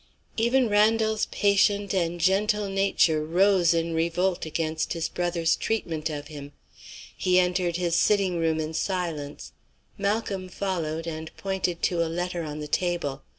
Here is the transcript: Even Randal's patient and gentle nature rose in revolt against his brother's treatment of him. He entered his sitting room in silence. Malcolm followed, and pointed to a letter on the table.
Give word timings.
Even 0.35 0.67
Randal's 0.67 1.27
patient 1.27 1.93
and 1.93 2.19
gentle 2.19 2.67
nature 2.67 3.23
rose 3.23 3.71
in 3.71 3.93
revolt 3.93 4.47
against 4.47 4.93
his 4.93 5.07
brother's 5.07 5.55
treatment 5.55 6.09
of 6.09 6.27
him. 6.27 6.53
He 7.15 7.37
entered 7.37 7.75
his 7.75 7.95
sitting 7.97 8.39
room 8.39 8.59
in 8.59 8.73
silence. 8.73 9.51
Malcolm 9.99 10.49
followed, 10.49 11.05
and 11.05 11.29
pointed 11.37 11.83
to 11.83 12.01
a 12.03 12.09
letter 12.09 12.41
on 12.41 12.57
the 12.61 12.67
table. 12.67 13.21